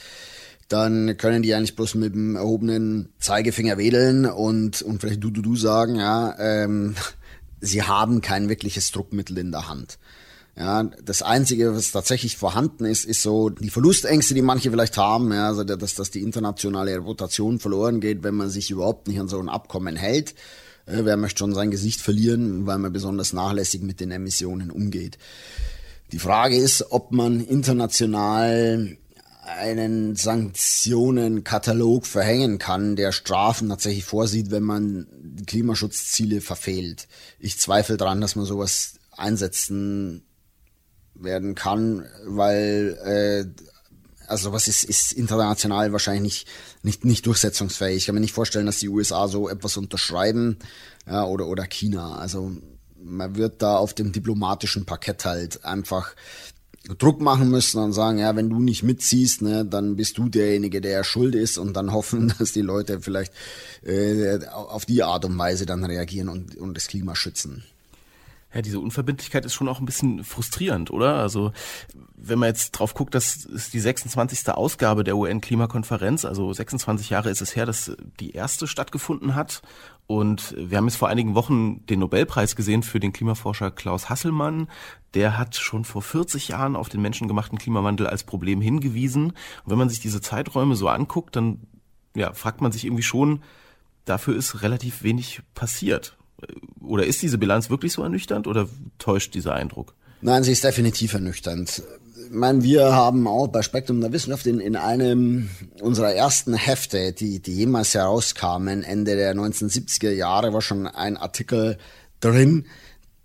[0.68, 5.44] dann können die eigentlich bloß mit dem erhobenen Zeigefinger wedeln und, und vielleicht du, du,
[5.44, 6.96] du sagen, ja, ähm,
[7.62, 10.00] sie haben kein wirkliches Druckmittel in der Hand.
[10.58, 15.32] Ja, das Einzige, was tatsächlich vorhanden ist, ist so die Verlustängste, die manche vielleicht haben,
[15.32, 19.28] ja, also dass, dass die internationale Reputation verloren geht, wenn man sich überhaupt nicht an
[19.28, 20.34] so ein Abkommen hält.
[20.86, 25.17] Äh, wer möchte schon sein Gesicht verlieren, weil man besonders nachlässig mit den Emissionen umgeht.
[26.12, 28.98] Die Frage ist, ob man international
[29.45, 35.08] einen Sanktionenkatalog verhängen kann, der Strafen tatsächlich vorsieht, wenn man
[35.45, 37.08] Klimaschutzziele verfehlt.
[37.39, 40.24] Ich zweifle daran, dass man sowas einsetzen
[41.13, 43.45] werden kann, weil äh,
[44.28, 46.48] also was ist, ist international wahrscheinlich nicht,
[46.84, 47.98] nicht, nicht durchsetzungsfähig.
[47.98, 50.58] Ich kann mir nicht vorstellen, dass die USA so etwas unterschreiben
[51.08, 52.16] ja, oder, oder China.
[52.18, 52.52] Also
[53.02, 56.16] man wird da auf dem diplomatischen Parkett halt einfach
[56.98, 60.82] Druck machen müssen und sagen, ja, wenn du nicht mitziehst, ne, dann bist du derjenige,
[60.82, 63.34] der schuld ist und dann hoffen, dass die Leute vielleicht
[63.84, 67.64] äh, auf die Art und Weise dann reagieren und, und das Klima schützen.
[68.56, 71.15] Ja, diese Unverbindlichkeit ist schon auch ein bisschen frustrierend, oder?
[71.15, 71.52] Also
[72.15, 74.50] wenn man jetzt drauf guckt, das ist die 26.
[74.50, 79.62] Ausgabe der UN-Klimakonferenz, also 26 Jahre ist es her, dass die erste stattgefunden hat.
[80.08, 84.70] Und wir haben jetzt vor einigen Wochen den Nobelpreis gesehen für den Klimaforscher Klaus Hasselmann.
[85.15, 89.32] Der hat schon vor 40 Jahren auf den menschengemachten Klimawandel als Problem hingewiesen.
[89.32, 91.60] Und wenn man sich diese Zeiträume so anguckt, dann
[92.15, 93.44] ja, fragt man sich irgendwie schon,
[94.06, 96.18] dafür ist relativ wenig passiert.
[96.82, 98.67] Oder ist diese Bilanz wirklich so ernüchternd oder
[99.00, 99.93] täuscht dieser Eindruck?
[100.21, 101.84] Nein, sie ist definitiv ernüchternd.
[102.26, 105.50] Ich meine, wir haben auch bei Spektrum der Wissenschaft in, in einem
[105.82, 111.78] unserer ersten Hefte, die, die jemals herauskamen, Ende der 1970er Jahre, war schon ein Artikel
[112.19, 112.65] drin,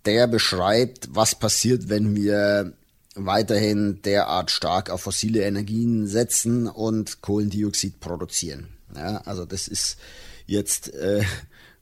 [0.05, 2.75] der beschreibt, was passiert, wenn wir
[3.15, 8.69] weiterhin derart stark auf fossile Energien setzen und Kohlendioxid produzieren.
[8.95, 9.99] Ja, also das ist
[10.47, 11.23] jetzt äh,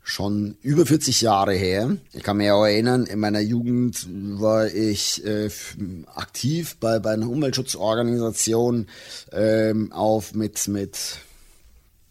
[0.08, 1.96] schon über 40 Jahre her.
[2.14, 4.06] Ich kann mich auch erinnern, in meiner Jugend
[4.40, 5.50] war ich äh,
[6.14, 8.86] aktiv bei, bei einer Umweltschutzorganisation
[9.32, 10.98] ähm, auf mit, mit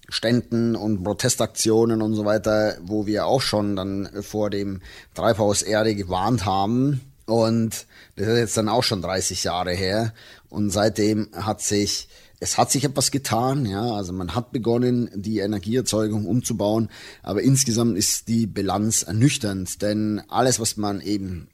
[0.09, 4.81] Ständen und Protestaktionen und so weiter, wo wir auch schon dann vor dem
[5.15, 7.01] Treibhauserde gewarnt haben.
[7.25, 10.13] Und das ist jetzt dann auch schon 30 Jahre her.
[10.49, 15.39] Und seitdem hat sich es hat sich etwas getan, ja, also man hat begonnen, die
[15.39, 16.89] Energieerzeugung umzubauen,
[17.23, 21.49] aber insgesamt ist die Bilanz ernüchternd, denn alles, was man eben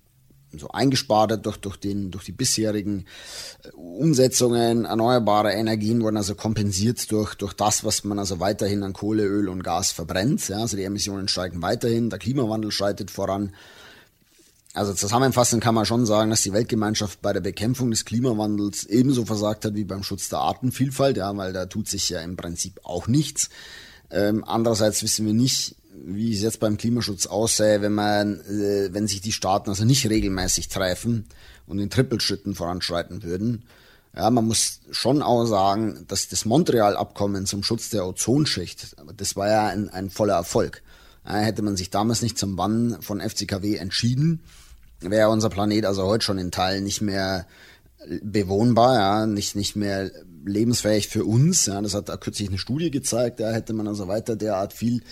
[0.60, 3.06] so eingespart hat durch, durch, den, durch die bisherigen
[3.64, 8.94] äh, Umsetzungen erneuerbarer Energien wurden also kompensiert durch, durch das, was man also weiterhin an
[8.94, 10.48] Kohle, Öl und Gas verbrennt.
[10.50, 13.54] Ja, also die Emissionen steigen weiterhin, der Klimawandel schreitet voran.
[14.74, 19.24] Also zusammenfassend kann man schon sagen, dass die Weltgemeinschaft bei der Bekämpfung des Klimawandels ebenso
[19.24, 22.80] versagt hat wie beim Schutz der Artenvielfalt, ja, weil da tut sich ja im Prinzip
[22.84, 23.50] auch nichts.
[24.10, 29.08] Ähm, andererseits wissen wir nicht, wie es jetzt beim Klimaschutz aussähe, wenn man, äh, wenn
[29.08, 31.26] sich die Staaten also nicht regelmäßig treffen
[31.68, 33.66] und in Trippelschritten voranschreiten würden.
[34.16, 39.50] Ja, man muss schon auch sagen, dass das Montreal-Abkommen zum Schutz der Ozonschicht, das war
[39.50, 40.82] ja ein, ein voller Erfolg.
[41.24, 44.42] Hätte man sich damals nicht zum Bann von FCKW entschieden,
[45.10, 47.46] wäre unser Planet also heute schon in Teilen nicht mehr
[48.22, 50.12] bewohnbar, ja, nicht, nicht mehr
[50.46, 51.66] lebensfähig für uns.
[51.66, 55.04] Ja, das hat da kürzlich eine Studie gezeigt, da hätte man also weiter derart viel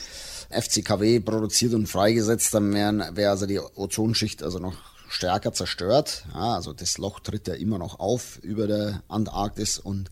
[0.50, 4.76] FCKW produziert und freigesetzt, dann wäre wär also die Ozonschicht also noch
[5.08, 6.26] stärker zerstört.
[6.34, 10.10] Ja, also das Loch tritt ja immer noch auf über der Antarktis und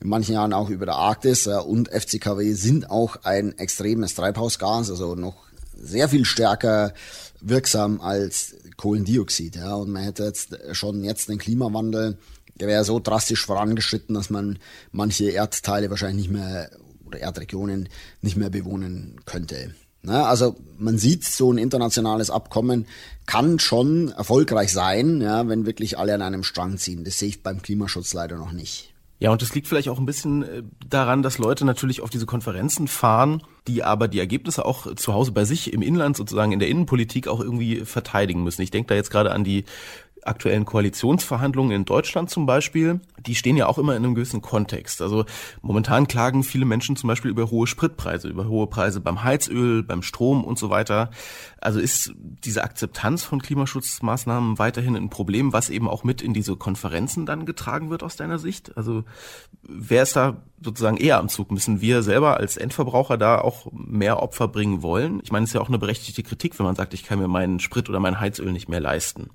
[0.00, 1.44] in manchen Jahren auch über der Arktis.
[1.44, 5.36] Ja, und FCKW sind auch ein extremes Treibhausgas, also noch
[5.82, 6.94] sehr viel stärker
[7.40, 9.56] wirksam als Kohlendioxid.
[9.56, 12.16] Ja, und man hätte jetzt schon jetzt den Klimawandel,
[12.54, 14.58] der wäre so drastisch vorangeschritten, dass man
[14.92, 16.70] manche Erdteile wahrscheinlich nicht mehr
[17.04, 17.88] oder Erdregionen
[18.20, 19.74] nicht mehr bewohnen könnte.
[20.02, 22.86] Na, also man sieht, so ein internationales Abkommen
[23.26, 27.04] kann schon erfolgreich sein, ja, wenn wirklich alle an einem Strang ziehen.
[27.04, 28.91] Das sehe ich beim Klimaschutz leider noch nicht.
[29.22, 32.26] Ja, und das liegt vielleicht auch ein bisschen äh, daran, dass Leute natürlich auf diese
[32.26, 36.58] Konferenzen fahren, die aber die Ergebnisse auch zu Hause bei sich im Inland sozusagen in
[36.58, 38.62] der Innenpolitik auch irgendwie verteidigen müssen.
[38.62, 39.64] Ich denke da jetzt gerade an die
[40.24, 45.02] aktuellen Koalitionsverhandlungen in Deutschland zum Beispiel, die stehen ja auch immer in einem gewissen Kontext.
[45.02, 45.24] Also
[45.60, 50.02] momentan klagen viele Menschen zum Beispiel über hohe Spritpreise, über hohe Preise beim Heizöl, beim
[50.02, 51.10] Strom und so weiter.
[51.60, 56.56] Also ist diese Akzeptanz von Klimaschutzmaßnahmen weiterhin ein Problem, was eben auch mit in diese
[56.56, 58.76] Konferenzen dann getragen wird aus deiner Sicht?
[58.76, 59.04] Also
[59.62, 61.50] wer ist da sozusagen eher am Zug?
[61.50, 65.20] Müssen wir selber als Endverbraucher da auch mehr Opfer bringen wollen?
[65.22, 67.28] Ich meine, es ist ja auch eine berechtigte Kritik, wenn man sagt, ich kann mir
[67.28, 69.30] meinen Sprit oder mein Heizöl nicht mehr leisten.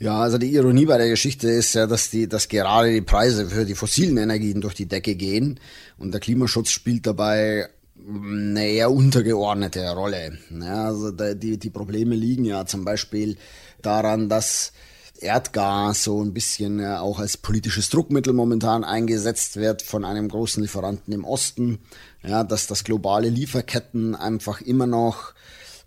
[0.00, 3.50] Ja, also die Ironie bei der Geschichte ist ja, dass die, dass gerade die Preise
[3.50, 5.60] für die fossilen Energien durch die Decke gehen
[5.98, 7.68] und der Klimaschutz spielt dabei
[8.08, 10.38] eine eher untergeordnete Rolle.
[10.58, 13.36] Ja, also die, die Probleme liegen ja zum Beispiel
[13.82, 14.72] daran, dass
[15.20, 21.12] Erdgas so ein bisschen auch als politisches Druckmittel momentan eingesetzt wird von einem großen Lieferanten
[21.12, 21.78] im Osten.
[22.22, 25.34] Ja, dass das globale Lieferketten einfach immer noch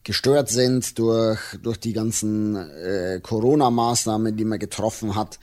[0.04, 5.39] gestört sind durch, durch die ganzen äh, Corona-Maßnahmen, die man getroffen hat.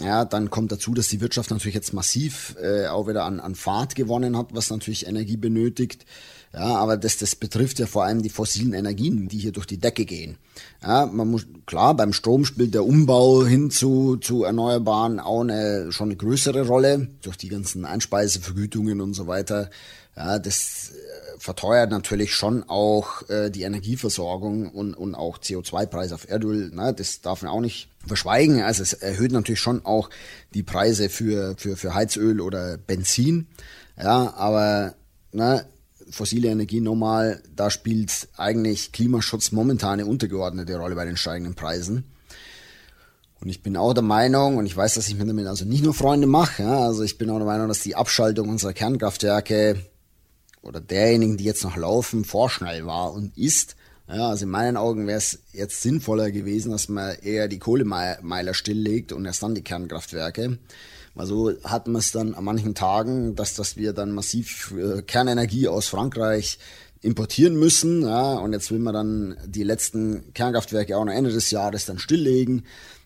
[0.00, 3.54] Ja, dann kommt dazu, dass die Wirtschaft natürlich jetzt massiv äh, auch wieder an, an
[3.54, 6.06] Fahrt gewonnen hat, was natürlich Energie benötigt.
[6.54, 9.78] Ja, aber das, das betrifft ja vor allem die fossilen Energien, die hier durch die
[9.78, 10.36] Decke gehen.
[10.82, 15.92] Ja, man muss, klar, beim Strom spielt der Umbau hin zu, zu Erneuerbaren auch eine,
[15.92, 19.70] schon eine größere Rolle, durch die ganzen Einspeisevergütungen und so weiter.
[20.14, 20.92] Ja, das
[21.42, 26.70] verteuert natürlich schon auch äh, die Energieversorgung und, und auch CO2-Preis auf Erdöl.
[26.72, 26.94] Ne?
[26.96, 28.62] Das darf man auch nicht verschweigen.
[28.62, 30.08] Also es erhöht natürlich schon auch
[30.54, 33.48] die Preise für, für, für Heizöl oder Benzin.
[34.00, 34.94] Ja, aber
[35.32, 35.66] ne,
[36.10, 42.04] fossile Energie normal, da spielt eigentlich Klimaschutz momentan eine untergeordnete Rolle bei den steigenden Preisen.
[43.40, 45.82] Und ich bin auch der Meinung, und ich weiß, dass ich mir damit also nicht
[45.82, 49.84] nur Freunde mache, ja, also ich bin auch der Meinung, dass die Abschaltung unserer Kernkraftwerke
[50.62, 53.76] oder derjenigen, die jetzt noch laufen, vorschnell war und ist.
[54.08, 58.54] Ja, also in meinen Augen wäre es jetzt sinnvoller gewesen, dass man eher die Kohlemeiler
[58.54, 60.58] stilllegt und erst dann die Kernkraftwerke.
[61.14, 65.02] Weil so hat man es dann an manchen Tagen, dass, dass wir dann massiv äh,
[65.02, 66.58] Kernenergie aus Frankreich
[67.02, 68.02] importieren müssen.
[68.02, 71.98] Ja, und jetzt will man dann die letzten Kernkraftwerke auch noch Ende des Jahres dann
[71.98, 72.64] stilllegen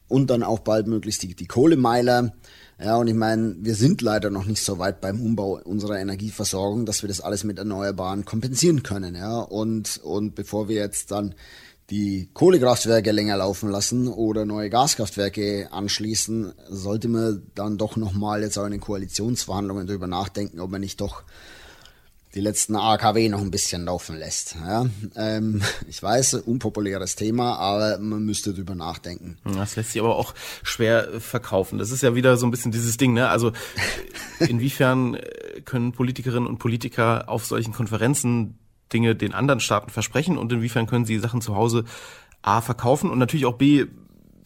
[0.08, 2.32] und dann auch bald möglichst die, die Kohlemeiler.
[2.78, 6.84] Ja, und ich meine, wir sind leider noch nicht so weit beim Umbau unserer Energieversorgung,
[6.84, 9.14] dass wir das alles mit Erneuerbaren kompensieren können.
[9.14, 11.34] Ja, und, und bevor wir jetzt dann
[11.88, 18.58] die Kohlekraftwerke länger laufen lassen oder neue Gaskraftwerke anschließen, sollte man dann doch nochmal jetzt
[18.58, 21.22] auch in den Koalitionsverhandlungen darüber nachdenken, ob man nicht doch
[22.36, 24.56] die letzten AKW noch ein bisschen laufen lässt.
[24.56, 29.38] Ja, ähm, ich weiß, unpopuläres Thema, aber man müsste drüber nachdenken.
[29.44, 31.78] Das lässt sich aber auch schwer verkaufen.
[31.78, 33.28] Das ist ja wieder so ein bisschen dieses Ding, ne?
[33.28, 33.52] Also
[34.38, 35.18] inwiefern
[35.64, 38.58] können Politikerinnen und Politiker auf solchen Konferenzen
[38.92, 41.84] Dinge den anderen Staaten versprechen und inwiefern können sie Sachen zu Hause
[42.42, 43.86] A verkaufen und natürlich auch B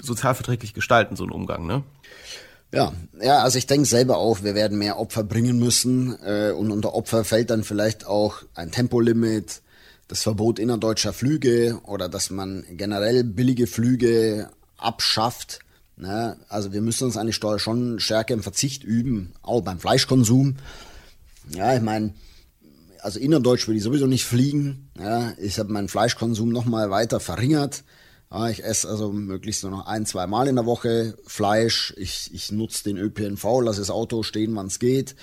[0.01, 1.83] sozialverträglich gestalten, so einen Umgang, ne?
[2.73, 6.71] Ja, ja, also ich denke selber auch, wir werden mehr Opfer bringen müssen äh, und
[6.71, 9.63] unter Opfer fällt dann vielleicht auch ein Tempolimit,
[10.07, 15.61] das Verbot innerdeutscher Flüge oder dass man generell billige Flüge abschafft.
[15.97, 16.37] Ne?
[16.49, 20.57] Also wir müssen uns eigentlich schon stärker im Verzicht üben, auch beim Fleischkonsum.
[21.53, 22.15] Ja, ich meine,
[23.01, 24.91] also innerdeutsch will ich sowieso nicht fliegen.
[24.99, 27.83] Ja, ich habe meinen Fleischkonsum nochmal weiter verringert.
[28.33, 31.93] Ja, ich esse also möglichst nur noch ein, zwei Mal in der Woche Fleisch.
[31.97, 35.17] Ich, ich nutze den ÖPNV, lasse das Auto stehen, wann es geht,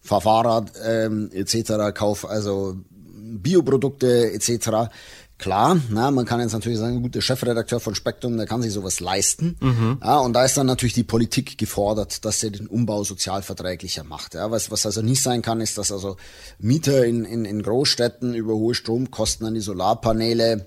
[0.00, 4.90] fahr Fahrrad ähm, etc., kauf also Bioprodukte etc.
[5.36, 8.72] Klar, na, man kann jetzt natürlich sagen, gut, der Chefredakteur von Spektrum, der kann sich
[8.72, 9.56] sowas leisten.
[9.60, 9.98] Mhm.
[10.00, 14.34] Ja, und da ist dann natürlich die Politik gefordert, dass sie den Umbau sozialverträglicher macht.
[14.34, 16.16] Ja, was, was also nicht sein kann, ist, dass also
[16.60, 20.66] Mieter in, in, in Großstädten über hohe Stromkosten an die Solarpaneele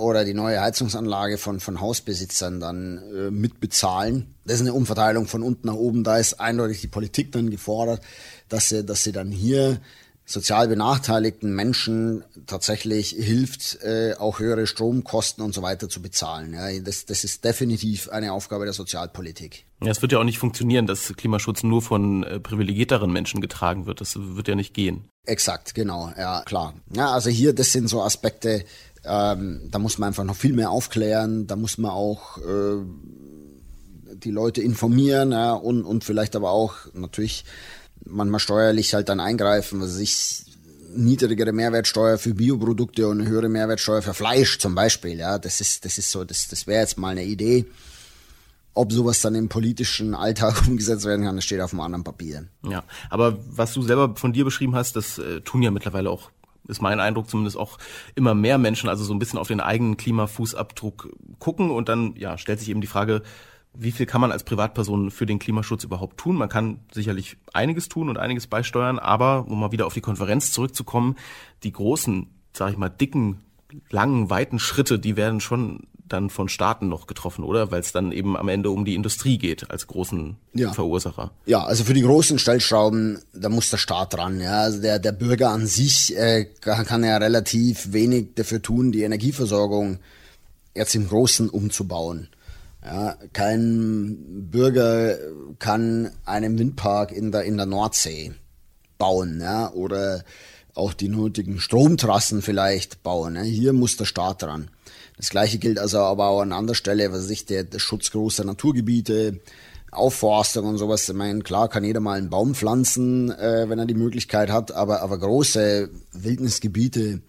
[0.00, 4.34] oder die neue Heizungsanlage von, von Hausbesitzern dann äh, mitbezahlen.
[4.44, 6.02] Das ist eine Umverteilung von unten nach oben.
[6.02, 8.00] Da ist eindeutig die Politik dann gefordert,
[8.48, 9.80] dass sie, dass sie dann hier
[10.30, 16.54] sozial benachteiligten Menschen tatsächlich hilft, äh, auch höhere Stromkosten und so weiter zu bezahlen.
[16.54, 19.64] Ja, das, das ist definitiv eine Aufgabe der Sozialpolitik.
[19.82, 23.86] Ja, es wird ja auch nicht funktionieren, dass Klimaschutz nur von äh, privilegierteren Menschen getragen
[23.86, 24.00] wird.
[24.00, 25.08] Das wird ja nicht gehen.
[25.26, 26.74] Exakt, genau, ja, klar.
[26.94, 28.64] Ja, also hier, das sind so Aspekte,
[29.04, 32.84] Ähm, da muss man einfach noch viel mehr aufklären, da muss man auch äh,
[34.14, 37.44] die Leute informieren ja, und, und vielleicht aber auch natürlich
[38.04, 40.44] manchmal steuerlich halt dann eingreifen, was ich
[40.94, 45.18] niedrigere Mehrwertsteuer für Bioprodukte und eine höhere Mehrwertsteuer für Fleisch zum Beispiel.
[45.18, 47.66] Ja, das ist, das ist so, das, das wäre jetzt mal eine Idee.
[48.72, 52.46] Ob sowas dann im politischen Alltag umgesetzt werden kann, das steht auf einem anderen Papier.
[52.68, 56.30] Ja, aber was du selber von dir beschrieben hast, das äh, tun ja mittlerweile auch
[56.68, 57.78] ist mein Eindruck zumindest auch
[58.14, 62.38] immer mehr Menschen, also so ein bisschen auf den eigenen Klimafußabdruck gucken und dann ja
[62.38, 63.22] stellt sich eben die Frage,
[63.72, 66.36] wie viel kann man als Privatperson für den Klimaschutz überhaupt tun?
[66.36, 70.52] Man kann sicherlich einiges tun und einiges beisteuern, aber um mal wieder auf die Konferenz
[70.52, 71.16] zurückzukommen,
[71.62, 73.40] die großen, sage ich mal, dicken,
[73.90, 77.70] langen, weiten Schritte, die werden schon dann von Staaten noch getroffen, oder?
[77.70, 80.72] Weil es dann eben am Ende um die Industrie geht als großen ja.
[80.72, 81.32] Verursacher.
[81.46, 84.40] Ja, also für die großen Stellschrauben, da muss der Staat dran.
[84.40, 89.02] Ja, also der der Bürger an sich äh, kann ja relativ wenig dafür tun, die
[89.02, 89.98] Energieversorgung
[90.74, 92.28] jetzt im Großen umzubauen.
[92.84, 95.18] Ja, kein Bürger
[95.58, 98.32] kann einen Windpark in der, in der Nordsee
[98.96, 100.24] bauen, ja, oder
[100.74, 103.36] auch die nötigen Stromtrassen vielleicht bauen.
[103.36, 103.42] Ja.
[103.42, 104.70] Hier muss der Staat dran.
[105.16, 108.44] Das gleiche gilt also aber auch an anderer Stelle, was sich der, der Schutz großer
[108.44, 109.40] Naturgebiete,
[109.90, 111.08] Aufforstung und sowas.
[111.08, 114.72] Ich meine, klar kann jeder mal einen Baum pflanzen, äh, wenn er die Möglichkeit hat,
[114.72, 117.20] aber, aber große Wildnisgebiete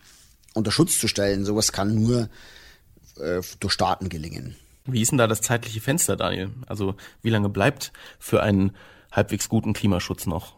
[0.53, 2.29] unter Schutz zu stellen, sowas kann nur
[3.19, 4.55] äh, durch Staaten gelingen.
[4.85, 6.51] Wie ist denn da das zeitliche Fenster, Daniel?
[6.67, 8.71] Also wie lange bleibt für einen
[9.11, 10.53] halbwegs guten Klimaschutz noch?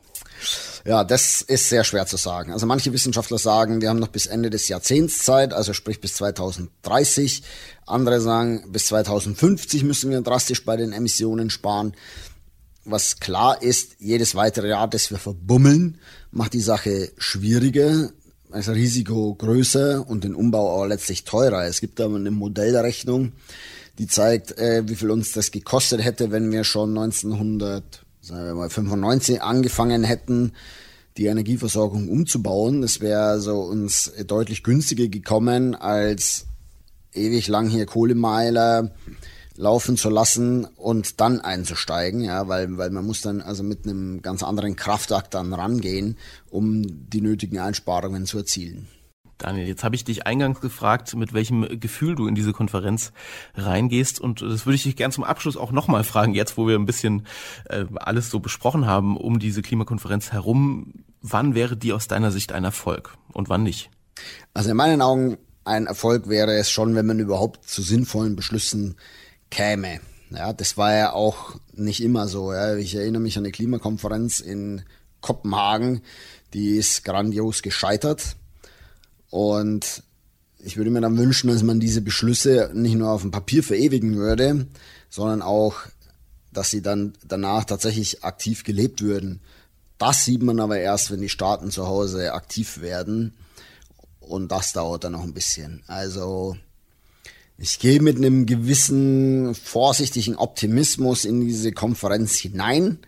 [0.86, 2.52] Ja, das ist sehr schwer zu sagen.
[2.52, 6.16] Also manche Wissenschaftler sagen, wir haben noch bis Ende des Jahrzehnts Zeit, also sprich bis
[6.16, 7.44] 2030.
[7.86, 11.94] Andere sagen, bis 2050 müssen wir drastisch bei den Emissionen sparen.
[12.84, 16.00] Was klar ist, jedes weitere Jahr, das wir verbummeln,
[16.32, 18.10] macht die Sache schwieriger,
[18.52, 21.66] das Risiko größer und den Umbau auch letztlich teurer.
[21.66, 23.32] Es gibt aber eine Modellrechnung,
[24.00, 26.98] die zeigt, äh, wie viel uns das gekostet hätte, wenn wir schon
[28.24, 30.54] 1995 angefangen hätten,
[31.18, 32.82] die Energieversorgung umzubauen.
[32.82, 36.46] Das wäre also uns deutlich günstiger gekommen, als
[37.14, 38.92] ewig lang hier Kohlemeiler
[39.56, 44.24] laufen zu lassen und dann einzusteigen, ja, weil, weil man muss dann also mit einem
[44.24, 46.18] ganz anderen Kraftakt dann rangehen,
[46.50, 48.88] um die nötigen Einsparungen zu erzielen.
[49.44, 53.12] Daniel, jetzt habe ich dich eingangs gefragt, mit welchem Gefühl du in diese Konferenz
[53.56, 54.22] reingehst.
[54.22, 56.86] Und das würde ich dich gern zum Abschluss auch nochmal fragen, jetzt wo wir ein
[56.86, 57.28] bisschen
[57.66, 60.94] äh, alles so besprochen haben um diese Klimakonferenz herum.
[61.22, 63.90] Wann wäre die aus deiner Sicht ein Erfolg und wann nicht?
[64.54, 68.96] Also in meinen Augen ein Erfolg wäre es schon, wenn man überhaupt zu sinnvollen Beschlüssen
[69.52, 70.00] käme.
[70.30, 72.54] Ja, das war ja auch nicht immer so.
[72.54, 72.78] Ja.
[72.78, 74.84] Ich erinnere mich an die Klimakonferenz in
[75.20, 76.02] Kopenhagen,
[76.54, 78.38] die ist grandios gescheitert.
[79.34, 80.04] Und
[80.60, 84.16] ich würde mir dann wünschen, dass man diese Beschlüsse nicht nur auf dem Papier verewigen
[84.16, 84.68] würde,
[85.10, 85.78] sondern auch,
[86.52, 89.42] dass sie dann danach tatsächlich aktiv gelebt würden.
[89.98, 93.34] Das sieht man aber erst, wenn die Staaten zu Hause aktiv werden.
[94.20, 95.82] Und das dauert dann noch ein bisschen.
[95.88, 96.56] Also
[97.58, 103.00] ich gehe mit einem gewissen vorsichtigen Optimismus in diese Konferenz hinein.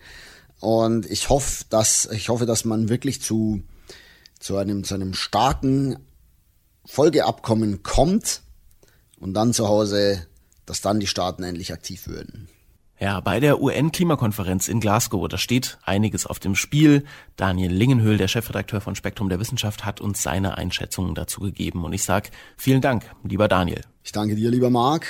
[0.58, 3.62] Und ich hoffe, dass, ich hoffe, dass man wirklich zu,
[4.40, 5.98] zu einem, zu einem starken
[6.86, 8.42] Folgeabkommen kommt
[9.18, 10.26] und dann zu Hause,
[10.64, 12.48] dass dann die Staaten endlich aktiv würden.
[12.98, 17.04] Ja, bei der UN-Klimakonferenz in Glasgow, da steht einiges auf dem Spiel.
[17.36, 21.84] Daniel Lingenhöhl, der Chefredakteur von Spektrum der Wissenschaft, hat uns seine Einschätzungen dazu gegeben.
[21.84, 23.82] Und ich sag vielen Dank, lieber Daniel.
[24.02, 25.06] Ich danke dir, lieber Marc.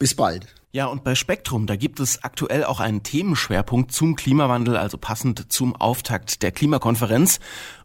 [0.00, 0.48] Bis bald.
[0.72, 5.52] Ja, und bei Spektrum, da gibt es aktuell auch einen Themenschwerpunkt zum Klimawandel, also passend
[5.52, 7.40] zum Auftakt der Klimakonferenz.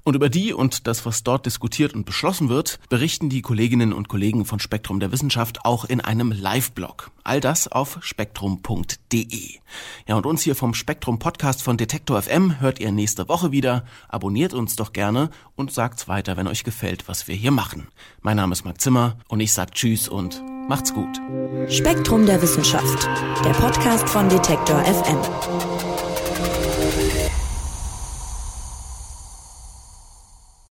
[0.08, 4.08] Und über die und das, was dort diskutiert und beschlossen wird, berichten die Kolleginnen und
[4.08, 7.12] Kollegen von Spektrum der Wissenschaft auch in einem Live-Blog.
[7.26, 9.60] All das auf spektrum.de.
[10.08, 13.84] Ja, und uns hier vom Spektrum Podcast von Detektor FM hört ihr nächste Woche wieder.
[14.08, 17.90] Abonniert uns doch gerne und sagt's weiter, wenn euch gefällt, was wir hier machen.
[18.22, 21.20] Mein Name ist Marc Zimmer und ich sag Tschüss und macht's gut.
[21.68, 23.10] Spektrum der Wissenschaft,
[23.44, 25.97] der Podcast von Detektor FM.